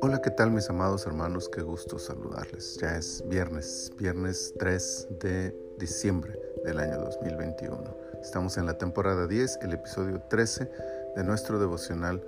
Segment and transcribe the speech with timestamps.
[0.00, 1.50] Hola, ¿qué tal mis amados hermanos?
[1.50, 2.78] Qué gusto saludarles.
[2.80, 7.94] Ya es viernes, viernes 3 de diciembre del año 2021.
[8.22, 10.70] Estamos en la temporada 10, el episodio 13
[11.14, 12.22] de nuestro devocional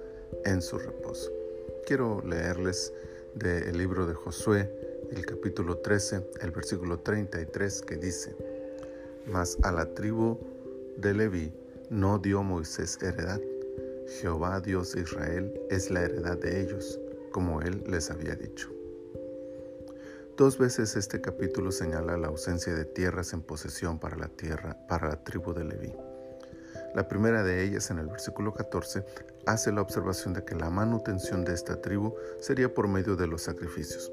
[0.44, 1.32] En su reposo.
[1.86, 2.92] Quiero leerles
[3.34, 4.70] del libro de Josué,
[5.10, 8.36] el capítulo 13, el versículo 33 que dice,
[9.26, 10.38] Mas a la tribu
[10.98, 13.40] de Leví no dio Moisés heredad.
[14.20, 17.00] Jehová Dios de Israel es la heredad de ellos
[17.32, 18.70] como él les había dicho.
[20.36, 25.08] Dos veces este capítulo señala la ausencia de tierras en posesión para la tierra, para
[25.08, 25.92] la tribu de Leví.
[26.94, 29.04] La primera de ellas, en el versículo 14,
[29.46, 33.42] hace la observación de que la manutención de esta tribu sería por medio de los
[33.42, 34.12] sacrificios,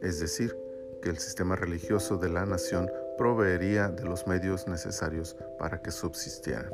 [0.00, 0.56] es decir,
[1.02, 6.70] que el sistema religioso de la nación proveería de los medios necesarios para que subsistieran.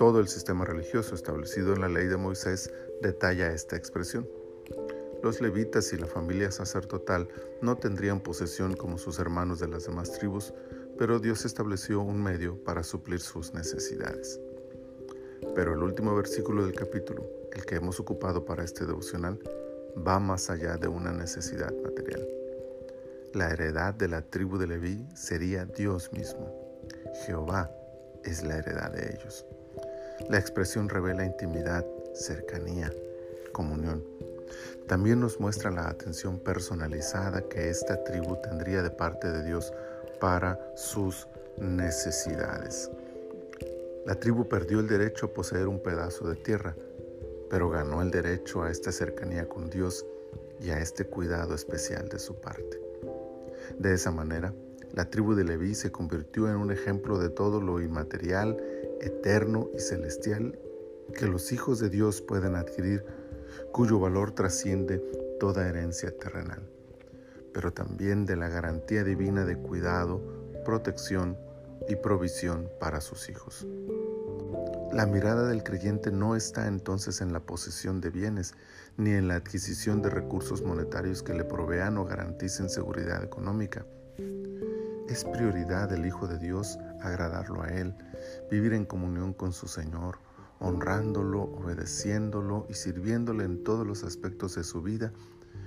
[0.00, 2.72] Todo el sistema religioso establecido en la ley de Moisés
[3.02, 4.26] detalla esta expresión.
[5.22, 7.28] Los levitas y la familia sacerdotal
[7.60, 10.54] no tendrían posesión como sus hermanos de las demás tribus,
[10.96, 14.40] pero Dios estableció un medio para suplir sus necesidades.
[15.54, 19.38] Pero el último versículo del capítulo, el que hemos ocupado para este devocional,
[19.98, 22.26] va más allá de una necesidad material.
[23.34, 26.80] La heredad de la tribu de Leví sería Dios mismo.
[27.26, 27.70] Jehová
[28.24, 29.44] es la heredad de ellos.
[30.28, 32.92] La expresión revela intimidad, cercanía,
[33.52, 34.04] comunión.
[34.86, 39.72] También nos muestra la atención personalizada que esta tribu tendría de parte de Dios
[40.20, 41.26] para sus
[41.58, 42.90] necesidades.
[44.06, 46.74] La tribu perdió el derecho a poseer un pedazo de tierra,
[47.48, 50.04] pero ganó el derecho a esta cercanía con Dios
[50.60, 52.80] y a este cuidado especial de su parte.
[53.78, 54.52] De esa manera,
[54.92, 58.56] la tribu de Leví se convirtió en un ejemplo de todo lo inmaterial,
[59.00, 60.58] eterno y celestial
[61.14, 63.04] que los hijos de Dios pueden adquirir
[63.72, 64.98] cuyo valor trasciende
[65.38, 66.62] toda herencia terrenal,
[67.52, 70.20] pero también de la garantía divina de cuidado,
[70.64, 71.36] protección
[71.88, 73.66] y provisión para sus hijos.
[74.92, 78.54] La mirada del creyente no está entonces en la posesión de bienes,
[78.96, 83.86] ni en la adquisición de recursos monetarios que le provean o garanticen seguridad económica.
[85.10, 87.92] Es prioridad del Hijo de Dios agradarlo a Él,
[88.48, 90.18] vivir en comunión con su Señor,
[90.60, 95.12] honrándolo, obedeciéndolo y sirviéndole en todos los aspectos de su vida,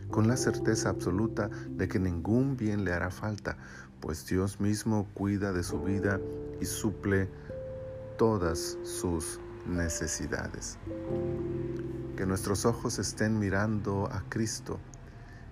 [0.10, 3.58] con la certeza absoluta de que ningún bien le hará falta,
[4.00, 6.22] pues Dios mismo cuida de su vida
[6.62, 7.28] y suple
[8.18, 10.78] todas sus necesidades.
[12.16, 14.80] Que nuestros ojos estén mirando a Cristo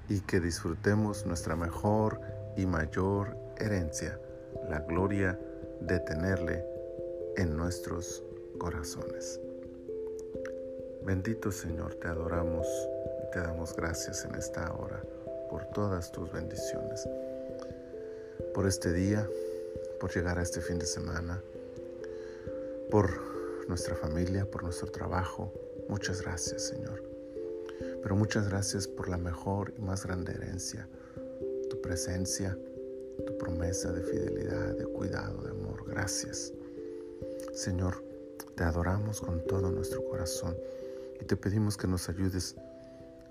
[0.07, 2.21] y que disfrutemos nuestra mejor
[2.55, 4.19] y mayor herencia,
[4.69, 5.39] la gloria
[5.81, 6.65] de tenerle
[7.37, 8.23] en nuestros
[8.57, 9.39] corazones.
[11.03, 12.67] Bendito Señor, te adoramos
[13.23, 15.01] y te damos gracias en esta hora
[15.49, 17.07] por todas tus bendiciones,
[18.53, 19.27] por este día,
[19.99, 21.41] por llegar a este fin de semana,
[22.89, 23.09] por
[23.67, 25.51] nuestra familia, por nuestro trabajo.
[25.87, 27.03] Muchas gracias, Señor.
[28.01, 30.87] Pero muchas gracias por la mejor y más grande herencia,
[31.69, 32.57] tu presencia,
[33.21, 35.85] tu promesa de fidelidad, de cuidado, de amor.
[35.87, 36.53] Gracias.
[37.53, 38.03] Señor,
[38.55, 40.55] te adoramos con todo nuestro corazón
[41.19, 42.55] y te pedimos que nos ayudes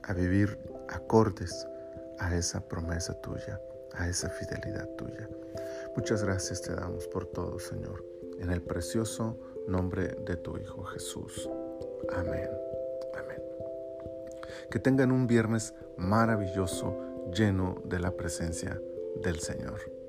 [0.03, 0.59] a vivir
[0.89, 1.67] acordes
[2.19, 3.61] a esa promesa tuya,
[3.95, 5.29] a esa fidelidad tuya.
[5.97, 8.05] Muchas gracias te damos por todo, Señor,
[8.39, 11.49] en el precioso nombre de tu Hijo Jesús.
[12.13, 12.51] Amén.
[13.15, 13.43] Amén.
[14.71, 16.97] Que tengan un viernes maravilloso,
[17.33, 18.81] lleno de la presencia
[19.17, 20.00] del Señor.